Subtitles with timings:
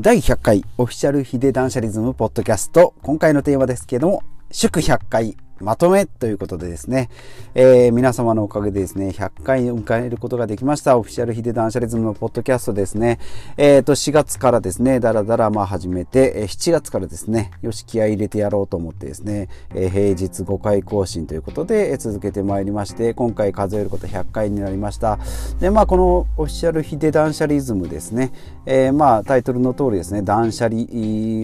[0.00, 2.94] 第100回オフィシャルヒデダンシャリズムポッドキャスト。
[3.02, 7.10] 今回のテーマですけども、祝100回まとめということでですね、
[7.54, 10.98] えー、皆様のおかげでですね、100回を迎えることができました。
[10.98, 13.20] オフィシャルヒデダンシャリズムのポッドキャストですね。
[13.56, 25.20] えっ、ー、と、4月からですね、だらだらまあ始めて、7月からですね、よし、気合入れてやろうと思ってですね、えー、平日5回更新ということで、続けてまいりまして、今回数えること100回になりました。
[25.60, 28.32] で、まあ、このオフィシャルヒデダンシャリズムですね、
[28.66, 30.82] えー、まあ、タイトルの通りですね、断捨離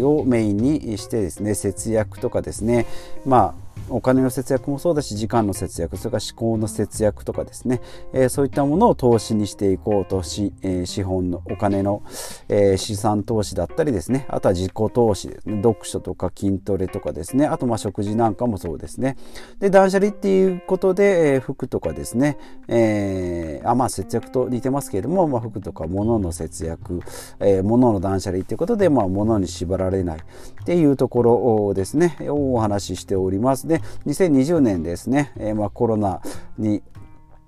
[0.05, 2.87] をメインにしてですね、節約とかですね、
[3.24, 7.80] まあ、お金の節約もそうだし時間の節約それから思考の節約とかですね、
[8.12, 12.02] えー、そういったものを投資にしていこうとし、えー、資本のお金の、
[12.48, 14.27] えー、資産投資だったりですね。
[14.29, 15.56] あとは自己投資ですね。
[15.56, 17.46] 読書とか筋トレとかですね。
[17.46, 19.16] あとまあ食事なんかもそうですね。
[19.59, 27.01] で断捨離っていうことで、えー、服とかですね、えー、あまあ節約と似てますけれども、まあ、服とか物の節約、
[27.40, 32.16] えー、物の断捨離っていうことで、まあ、物に縛られないっていうところですね。
[32.29, 33.60] お話ししております。
[33.61, 36.21] ますで2020年ですね、えー、まあコロナ
[36.59, 36.83] に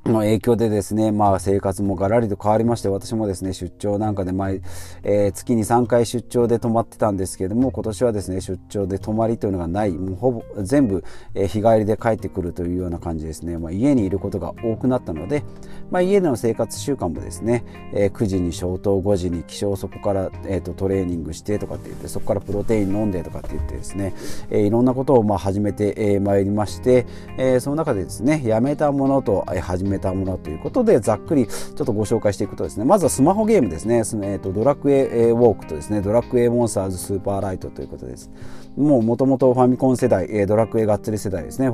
[0.04, 4.60] の影響でですね、まあ生活もガラリと変わりまして、私もですね、出張なんかで毎、
[5.04, 13.58] えー、月に3回出張で泊まってたんですけれども、今年はですね、出張で泊まりというのがない、もうほぼ全部、えー、日帰りで帰ってくるというような感じですね。
[13.58, 15.44] まあ家にいることが多くなったので、
[15.92, 17.64] まあ家での生活習慣もですね、
[17.94, 24.14] えー、9時に消灯、5時に起床、そこから、えーと、トレーニングしてとかって言って、そこからプロテイン飲んでとかって言ってですね、
[24.50, 27.06] えー、いろんなことをまあ始めてまい、えー、りまして、
[27.38, 38.30] えー、その中でですね、やめたものと、始めたものということでざっくりちょっとご紹介していくとですねまずはスマホゲームですね、えーと、ドラクエウォークとですねドラクエモンスターズスーパーライトということです。
[38.76, 41.68] もうもともとファミコン世代、えー、ドラクエがっつり世代ですね、え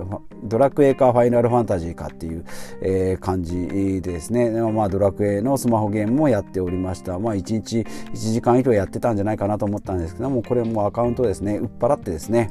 [0.00, 2.44] ー、ドラクエかファイナルファンタジーかっていう、
[2.82, 7.18] えー、感じでですね、まあ、ドラクエのスマホゲームもやっておりました。
[7.18, 12.50] まあ1日1時間以上やってたんじゃないかなと思ったんですけどもこれもアカウントですね売っ払ってですね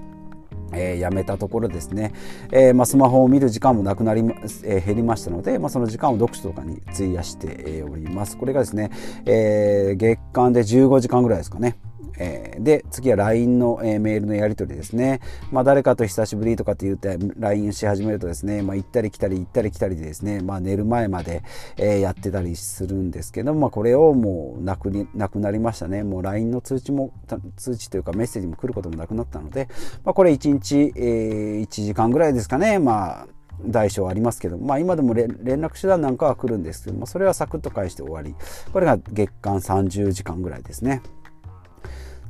[0.76, 2.14] えー、やめたところですね、
[2.52, 8.38] えーまあ、スマホを見る時間もなくなり、えー、減りましたので、まあ、その時間を読書とかに費やしております。
[8.38, 8.92] これがですね、
[9.26, 11.78] え、月間で15時間ぐらいですかね。
[12.18, 15.22] えー、で次は LINE の、えー、メールのやり取りですね、
[15.52, 21.44] まあ、誰かと久しぶりとかって言って LINE し始めるとですね、まあ、行ったり来たり行ったり来たりでですね、まあ、寝る前まで、
[21.78, 26.04] えー、やってたりするんですけど、まあ、これをもうなくになくなりましたね。
[26.04, 27.12] もう LINE の通知も
[27.56, 29.68] 通知というかメッセージも来ることもなくなったので、
[30.04, 32.80] まあ、これ1日、えー、1時間ぐらいですかね。
[32.80, 33.28] まあ
[33.64, 38.36] 大小ありますけど、まあ、今でも連絡手段なんかは来るんですけどもそれはサクッと返して終わり。
[38.72, 41.02] これが月間30時間ぐらいですね。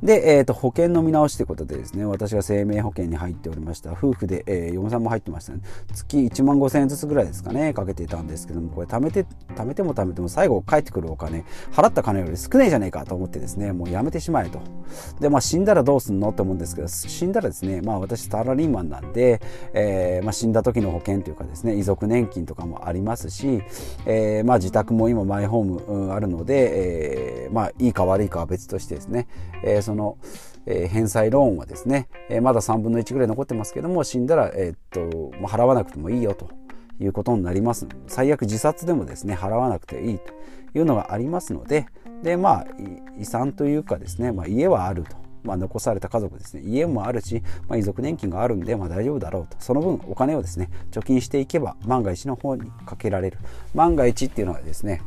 [0.02, 5.60] で、えー、と保険の見直しということでですね私が生命保険に入っておりました夫婦で、えー、嫁さんも入ってましたね。
[5.94, 14.60] 月1万5000円ずつぐらいですかねかけていたんですけどもこれ貯めて貯めても貯めても最後返ってくるお金払った金より少ないじゃねえかと思ってですねもうやめてしまえと。
[15.20, 19.40] でまあ死んだらどうすんのって思うんですけど死んだらですねまあ私サラリーマンなんで、
[19.72, 23.62] えーまあ、死んだ時の保険というかですね遺族年金とかもありますし、
[24.06, 29.28] えーまあ、自宅も今マイホーム、あるので、えー、まあいいか悪いかは別としてですね、
[29.62, 30.18] えー、その、
[30.66, 35.00] えー、返済ローンはですね、えー、まだ3分の1ぐらい残ってますけども死んだら、えー、っと
[35.38, 36.50] もう払わなくてもいいよと
[37.00, 40.32] いうことになります最悪自殺でもですね払わなくていいと
[40.78, 41.86] いうのがありますので
[42.22, 42.66] でまあ
[43.18, 45.26] 遺産というかですね、まあ、家はあると。
[45.46, 46.62] まあ、残された家族ですね。
[46.64, 49.56] 家もあるし、まあ、遺族年金があるんで、まあ、大丈夫だろうと。
[49.60, 53.38] その分お金をですね貯金していけば万が一の方にかけられる。
[53.72, 55.02] 万が一っていうのはですね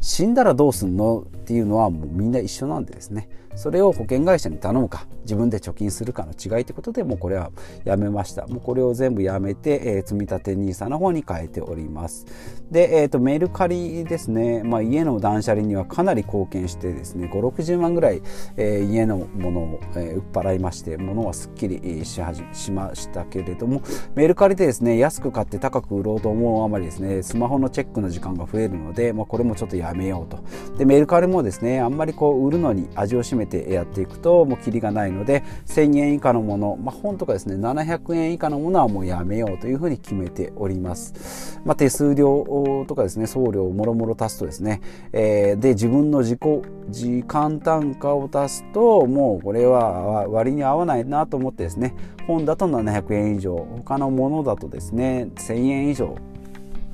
[0.00, 3.28] 死んだらどうすんのっていうのはもうみんな一緒なんでですね。
[3.54, 5.06] それを保険会社に頼むか。
[5.22, 7.50] 自分で貯金するかの違いということでもうこれは
[7.84, 8.46] やめました。
[8.46, 12.26] もうこれを全部やめて、えー、積立 NISA の方に変えております。
[12.70, 18.22] で、えーと、メルカリですね、まあ、家の断捨離にはかなり貢献してですね560万ぐらい、
[18.56, 23.82] えー、家のものを、えー、売っ払いまして物はすっきりしはじしましたけれども
[24.14, 30.42] メルカリでですね安く買って高く売ろうと思うあまりですねスマホのチェックの時間が増えるので、まあ、これもちょっとやめようと。
[30.78, 44.80] でメルカリもですねあんまりこう売るのに味を占めてやっていくともうキリがないので1000円以下のもの、まあ、本とかですね700円以下のものはもうやめようというふうに決めております、まあ、手数料とかですね送料もろもろ足すとですね、
[45.12, 46.40] えー、で自分の自己
[46.88, 51.94] 時間単価を足すともうこれは割に合わないなと思ってですね
[52.26, 56.16] 本だと700円以上他のものだとですね1000円以上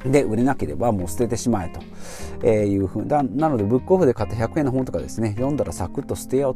[0.04, 1.72] で売れなければもう捨ててしまえ
[2.40, 6.54] というふうななのでブックオフで買った100円の本とかですね読んだらサクッと捨てよう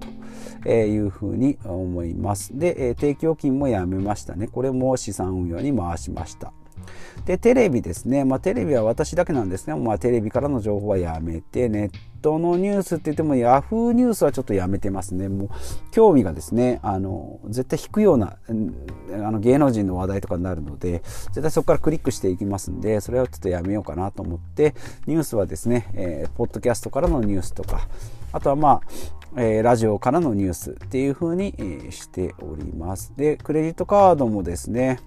[0.63, 2.57] というふうに思います。
[2.57, 4.47] で定期預金もやめましたね。
[4.47, 6.53] これも資産運用に回しました。
[7.25, 8.25] で、テレビですね。
[8.25, 9.75] まあ、テレビは私だけなんですね。
[9.77, 11.91] まあ、テレビからの情報はやめて、ネッ
[12.21, 15.29] トのニュースって言っても、ヤフーニュースはちょっとやめてますね。
[15.29, 15.49] もう、
[15.91, 18.53] 興味がですね、あの、絶対引くような、あ
[19.31, 24.75] の、芸能人の話題とかになるので、絶対そこからクリックしていきますんで、それはちょっとやめようかなと思って、
[25.07, 27.89] ニュースはですね、えー、ポッドキャストからのニュースとか、
[28.33, 28.83] あとはまあ、
[29.37, 33.15] えー、ラジオからのニュースっていう風に、えー、しております。
[33.17, 34.99] で、クレジットカードもですね、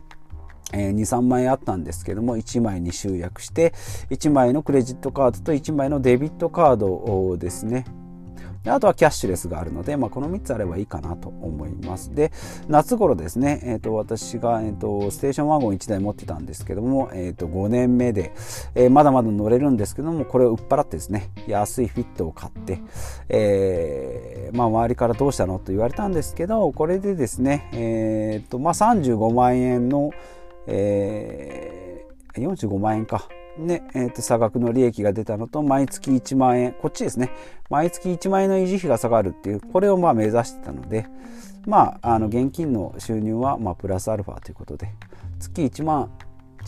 [0.75, 3.73] えー、2、3枚あったんですけども、1枚に集約して、
[4.09, 7.85] 1枚のクレジットカードと1枚のデビットカードをですね、
[8.65, 12.13] であとはキャッシュレスがあるので、まあ、この3つあればいいかなと思います。
[12.15, 12.31] で、
[12.67, 18.33] 夏頃ですね、えーと、私が、えーと、ステーションワゴン1台持ってたんですけども、えーと、5年目で、
[18.73, 22.81] えー、まだまだ乗れるんですけども、これを売っ払ってですね、安いフィットを買って、
[23.29, 30.09] えー、まあ、周りからどうしたのと言われたんですけど、これでですね、えーとまあ、35万円の、
[30.67, 33.27] えー、45万円か。
[33.57, 37.31] ね、えっ、ー、と、差額の利益が出たのと、毎月1万円、こっちですね。
[37.69, 41.07] 毎月1万円の維持費が下がるっていう、これをまあ目指してたので、
[41.65, 44.89] まあ、あの、現金の収入は、まあ、プラスアルファということで、
[45.39, 46.11] 月1万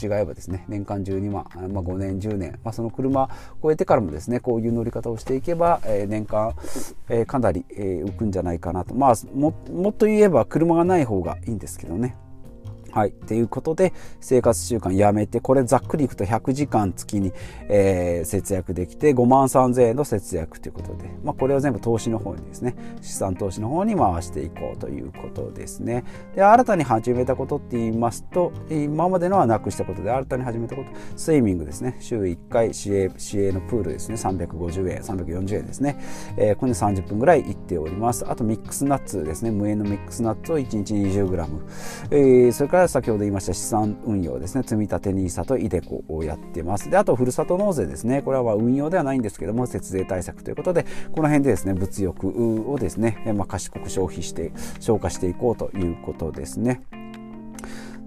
[0.01, 3.29] 違えばですね、年間12万、まあ、5年、10年、まあ、その車を
[3.61, 6.53] 超えてからもですね、こういう乗り方をしていけば、えー、年間、
[7.09, 8.95] えー、かなり、えー、浮くんじゃないかなと。
[8.95, 12.15] まあも、もっと言えば車がない方がいいんですけどね。
[12.97, 13.11] はい。
[13.11, 17.31] ということで、生活習慣やめて、これざっくりいくと100時間月に、
[17.69, 26.05] えー、節約できて、5万3000円の節約ということで、まあ、これを全部投資の方にですね、資産投資の方に回していこうということですね。
[26.33, 31.97] で、新たに始めたことって言いますと、今までのはなくしたことで、新たに始めたこと、スイミングですね。
[31.99, 35.99] 週1回市営、市営のプールですね、350円、340円ですね。
[36.35, 38.25] えー、これで30分ぐらい行っております。
[38.27, 41.47] あとミックスナッツですね、無塩のミックスナッツを1日 20g。
[42.09, 44.63] えー、それから先ほど言いました資産運用ですね。
[44.63, 46.89] 積立 NISA と iDeCo をやってます。
[46.89, 48.22] であとふるさと納税ですね。
[48.22, 56.81] これは運用ではないんですけども節税対策ということでこの辺でですね物欲をですね、まあ、賢く消費して消化していこうということですね。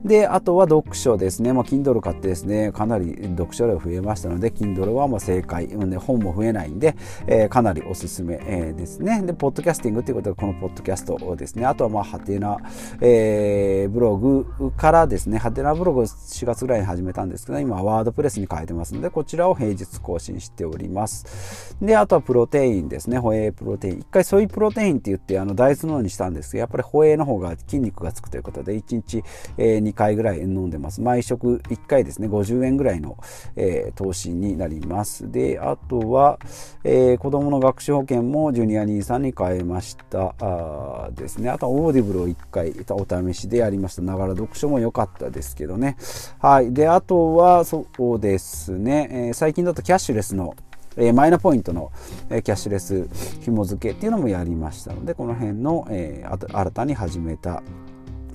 [0.05, 1.52] で、あとは読書ですね。
[1.52, 9.23] まあ、Kindle 買ってですね、かなり読書量増えましたので、Kindle はまあ正解、ね、本も増えないんで、えー、かなりおすすめ、えー、ですね。
[9.23, 12.56] で、ポッドキャスティングということで、このポッドキャストをですね、あとはまあ、ハテナ、
[13.00, 21.76] え、ブログからですね、ハテナブログを4月ぐらいに始めたんですけど、今、ワードプレスに変えてますので、こちらを平日更新しております。
[21.82, 23.99] で、あとはプロテインですね、ホエイプロテイン。
[23.99, 29.25] 一回ソイプロテインって言って、あの、大豆のようにしたんですけど、やっぱりホエイの方が筋肉がつくということで、1日、
[29.58, 31.00] えー、2回ぐらい飲んでます。
[31.00, 33.16] 毎食1回ですね、50円ぐらいの、
[33.56, 35.31] えー、投資になります。
[35.31, 36.38] で、あとは、
[36.84, 40.34] えー、子供の学習保険もジュニア NISA に変えました。
[40.40, 41.50] あですね。
[41.50, 44.02] あとは Audible を1回お試しでやりました。
[44.02, 45.96] ながら読書も良かったですけどね。
[46.38, 46.72] はい。
[46.72, 50.54] で、あとは、そうですね、えー、最近だとキャッシュレスの
[51.14, 51.92] マイナポイントの、
[52.28, 53.08] キャッシュレス
[53.40, 57.62] 紐付けっていうのもやりましたのでこの辺の、え、新たに始めた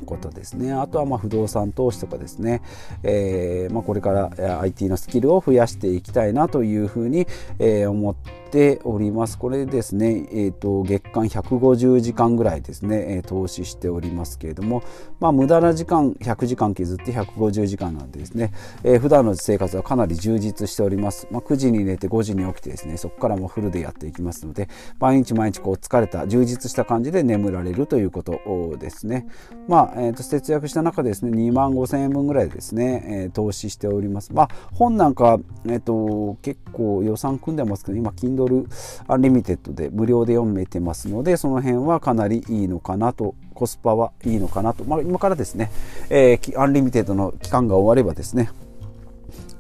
[0.06, 0.72] ことですね。
[0.72, 2.62] あとはま不動産投資とかですね、
[3.04, 7.28] えー、ま、これから IT のスキルを増やしていきたいなというふうに、
[7.60, 8.16] え思っ
[8.52, 9.38] ております。
[9.38, 14.84] これですね、えーと、月間150時間ぐらいですね、え投資しておりますけれども、
[15.20, 18.52] まあ、無駄な時間100時間削って150時間なんでですね、
[18.84, 21.28] えー、普段の生活はかなり充実しております。
[21.32, 24.70] まあ、9時に寝て5時に起きてですね、そこからもフルでやっていきますので、
[25.00, 28.40] 毎日毎日こう疲れた、充実した感じで眠られるということ
[28.80, 29.28] ですね。
[29.68, 34.34] まあえーと、節約した中ですね2万5千円分ぐらいですね、えー、投資しております。
[34.34, 38.68] まあ、本なんか、えーと、結構予算組んでますけど今 Kindle
[39.08, 45.72] Unlimited で無料で読めてますのでその辺はかなりいいのかなとコスパはいいのかなと、まあ、今からですね、
[46.10, 48.50] えー、 Unlimited の期間が終わればですね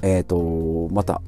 [0.01, 1.21] えっ、ー、とまた、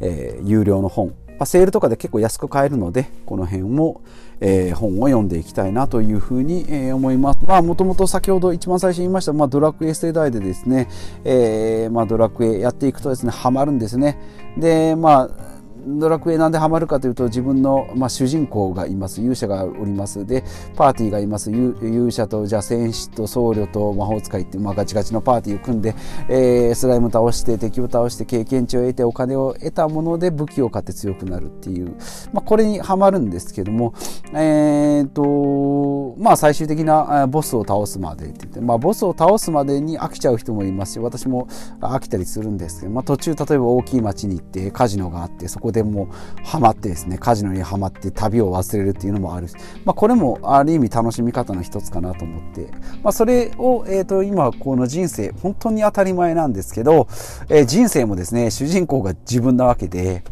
[0.00, 4.02] えー、有料の本まあ、セールとかで結構安く買えるのでこの辺も、
[4.40, 7.38] えー、本を読んでいきたいなというふうに、えー、思います。
[7.46, 10.88] まあもともと先ほど一番最初に言いました、まあ、ドラクエ世代でですね、
[11.24, 14.18] えー、まあ、ドラクエやっていくとですねハマるんですね。
[14.56, 15.55] でまあ
[15.86, 19.20] ドラクエなんでハマるかというと自分の、まあ、主人公がいます。
[19.20, 20.26] 勇者がおります。
[20.26, 20.44] で
[20.76, 21.50] パーティーがいます。
[21.50, 25.94] 勇者とじゃ戦士と僧侶と魔法使いっていう、まあ、ガチガチのパーティーを組んで、
[26.28, 31.96] えー、スライム倒して敵を倒して経験値を得てお金を得たもので武器を買って強くなるっていう、
[32.32, 33.94] まあ、これにはまるんですけども
[34.32, 41.46] えー、とまあ最終的なボスを倒すまでって言って、まあ、ボスを倒すまでに飽きちゃう人もいますし私も
[41.80, 46.08] 飽きたりするんですけど、まあ、途中例えば大きい町に行ってカジノがあってそこででも
[46.42, 49.54] ハマってですねカジノにはまって旅を忘れるっていうのもあるし、
[49.84, 52.70] まあ、これもある意味楽しみ方の一つかなと思って、
[53.02, 57.08] まあ、それを、えーと、今この人生本当に当たり前なんですけど、
[57.50, 60.24] えー、人生もですね主人公が自分なわけで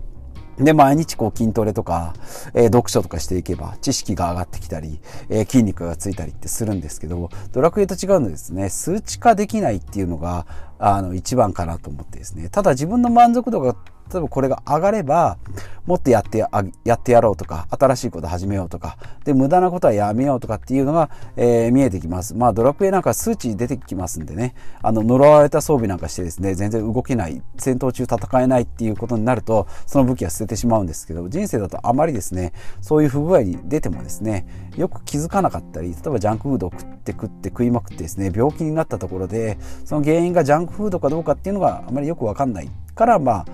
[0.58, 2.14] で、毎日こう筋トレとか、
[2.54, 10.46] えー、読書とかしていけば知識が上がってきたり、えー、筋肉がついたりってするんですけど、ドラクエと違うのですね、数値化できないっていうのが、
[10.78, 12.48] あの、一番かなと思ってですね。
[12.50, 13.74] ただ自分の満足度が
[14.12, 15.38] 例えばこれが上がれば、
[15.86, 16.48] もっとやってや
[16.84, 22.34] やってやろうとか、新しいこと始めようとか、で、無駄なことはやめようとかっていうのが、えー、見えてきます。
[22.34, 34.46] まあ、ドラクエなんか数値出てきますんでね、あの、呪われた装備なんかしてですね、全然動けない、戦闘中戦えないっていうことになると、その武器は捨ててしまうんですけど、人生だとあまりですね、そういう不具合に出てもですね、
[34.76, 43.46] よく気づかなかったり、例えばジャンクフードを食って食って食いまくってですね、病気になったところで、その原因がジャンクフードかどうかっていうのがあまりよくわかんないから、まあ、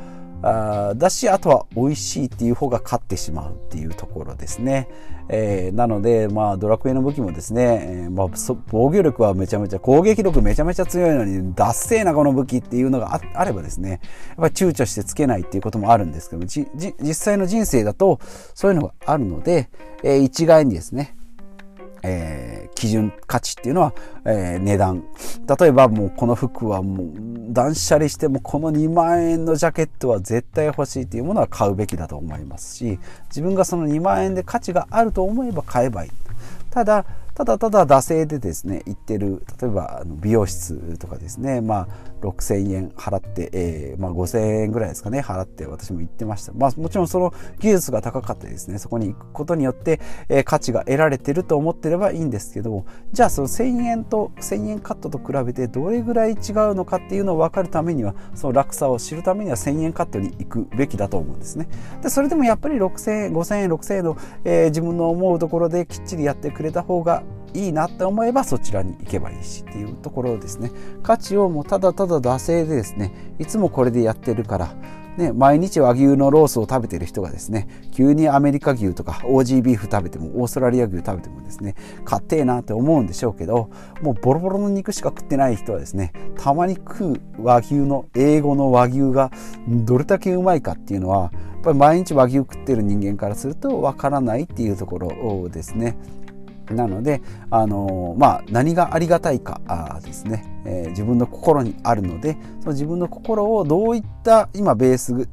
[0.43, 4.89] あだしあとは美味しいっていう方が勝ってしまうっていうところですね、
[5.29, 8.29] えー、なのでまあドラクエの武器もですね、えー、まあ、
[8.71, 14.01] 防御力はめちゃめちゃ攻撃力めちゃめちゃ強いのにダッセーなこの武器っていうのがあればですねやっ
[14.37, 18.19] ぱり躊躇してつけないっていうこともあるんですけど実際の人生だと
[18.55, 19.69] そういうのがあるので、
[20.03, 21.17] えー、一概にですね
[22.03, 25.05] えー、基準価値っていうのは、えー、値段。
[25.61, 27.09] 例えばもうこの服はもう
[27.53, 36.11] 断捨離してもこの2万円のジャケットは絶対欲しいっていうものは買うべきだと思いますし自分がその2万円で価値があると思えば買えばいい。
[36.71, 37.05] ただ
[37.35, 41.89] ただただ惰性でですね行ってる例えば美容室とかですねまあ
[42.21, 46.53] 6000円払って、えー、まあ、5000円ぐらいですかね払って私も行ってました。
[46.53, 48.79] まあもちろんその技術が高かったですね。
[48.79, 56.37] そこに行くことによって、えー、価値が得られてると思ってればいいんですけどじゃあその1000円と1000円カットと比べてどれぐらい違う
[56.75, 61.69] のかっていうのを分かるためにはその落差を知るためには1000円カットに行くべきだと思うんですね。
[62.03, 67.23] でそれでもやっぱり6000円5000円6000円の、えー、自分の思うところできっちりやってくれた方が
[67.55, 70.71] いいなって思えばそちらに行けばいいしっていうところですね
[71.03, 74.75] 価値をもうただただ惰性でですねいつもこれでやってるから
[75.17, 89.31] ね、毎日和牛のロースを食べてる人がですね急にアメリカ牛とか OG ビーフ食べてもオーストラリア牛食べてもですね買ってえなって思うんでしょうけどもうボロボロの肉しか食ってない人はですねたまに食う和牛の英語の和牛が
[89.69, 95.99] どれだけうまいかっていうのはやっぱり毎日和牛食ってる人間からするとわからないっていうところですね。
[96.71, 105.29] なので、あのまあ、何がありがたいかですね、えー、自分の心にあるのでその自分の心をどういった今ベース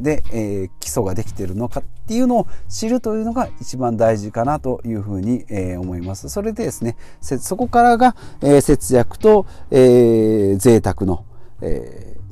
[0.00, 6.28] で、えー、基礎ができているのかっていうのを知るというのが一番大事かなというふうに、えー、思います。
[6.28, 11.24] それでですねそこからが、えー、節約と、えー、贅沢の、
[11.60, 12.23] えー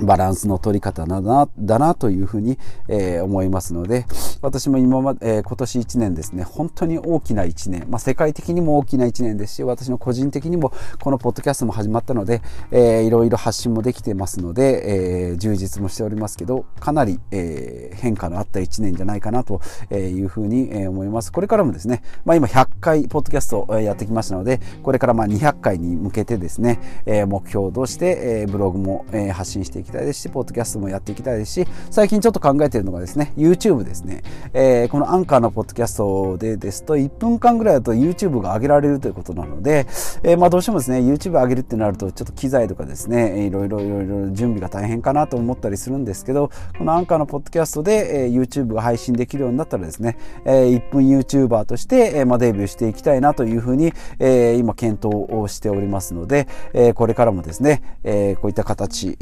[0.00, 2.58] バランスの取り方だなだなというふうに、
[2.88, 4.06] えー、思いますので
[4.42, 19.60] 私も今まで、えー、今年1年ですね本当に大きな1年、まあ、世界的にも大きな1年ですし私の個人的にもこのポッドキャストも始まったので、えー、いろいろ発信もできてますので、えー、充実もしておりますけどかなり、えー、変化のあった1年じゃないかなと
[19.92, 21.32] いうふうに思います。
[21.32, 34.22] これからもですね、まあ、今100回ポッドキャストをやってきましたのでこれからまあ200回に向けてですね、えー、目標として、えー、ブログも、えー、発信していきたいですし、ポッドキャストもやっていきたいですし、最近ちょっと考えているのがですね、YouTube ですね。
[34.52, 39.86] えー、このアンカーのポッドキャストでですと、1分間ぐらいだと YouTube が上げられるということなので、
[40.22, 59.16] えー、まあどうしてもですね、YouTube 上げるってなると、ちょっと機材とかですね、いろいろいろいろ準備が大変かなと思ったりするんですけど、このアンカーのポッドキャストで、えー、YouTube が配信できるようになったらですね、えー、1分 YouTuber として、えー、まあデビューしていきたいなというふうに、えー、今検討をしておりますので、えー、これからもですね、えー、こういった形、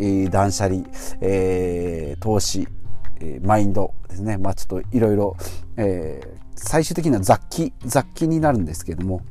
[0.52, 0.84] 断捨離、
[1.20, 2.68] えー、投資、
[3.20, 5.36] えー、マインドですね、まあ、ちょっといろいろ
[6.54, 9.22] 最終的には雑記雑記になるんですけども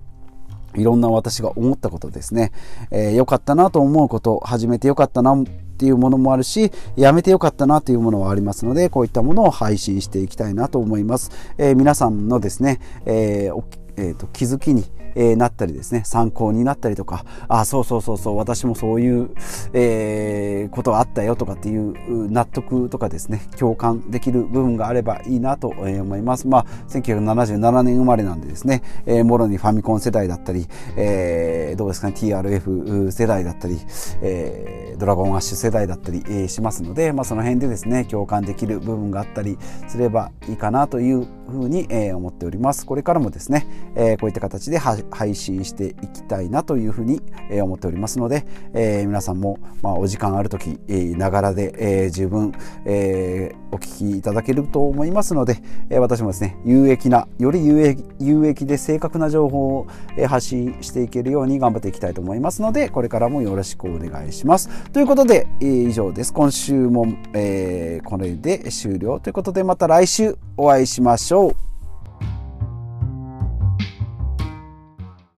[0.75, 2.51] いろんな私が思ったことですね、
[2.92, 5.44] えー、よかったなと思うこと始めてよかったなっ
[5.78, 13.63] ていうものもあるしやめてよかったなというものはありますのでこういったものを配信していきたいなと思います、えー、皆さんのですね、えー
[13.98, 19.32] えーと気づきにえ、なったりですね参考になったりとかあそうそうそうそう私もそういう、
[19.74, 26.48] えー、ことがあったよとかっていう納得とかですね共感できる部分があればいいなと思います。
[26.48, 33.80] まあ1977年生まれなんでですね、えー、もろにファミコン世代だったり、えー、どうですかね TRF 世代だったり、
[34.22, 42.86] えー、ドラゴンアッシュ世代だったり、えー、しますので、まあ、その辺でですね共感できる部分があったりすればいいかなというふうに、えー、思っております。
[42.86, 44.77] これからもですね、えー、こういった形で
[45.10, 47.22] 配信していきたいなというふうに
[47.62, 50.79] 思っておりますので、えー、皆さんも、まあ、お時間あるとき、
[51.17, 52.53] ながらで、えー、十分、
[52.86, 64.70] えー、お聞きいただけると思いますので、えー、私もですね、有益な、より有益有益で正確な情報を、え、発信していけるように頑張っていきたいと思いますので、これからもよろしくお願いします。
[64.91, 66.34] ということで、えー、以上です。
[66.34, 71.71] 今週も、えー、これで終了ということで、また来週お会いしましょう。